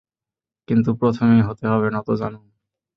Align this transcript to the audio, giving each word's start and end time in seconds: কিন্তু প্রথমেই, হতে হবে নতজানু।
কিন্তু 0.67 0.89
প্রথমেই, 0.95 1.41
হতে 1.47 1.65
হবে 1.67 1.87
নতজানু। 1.95 2.39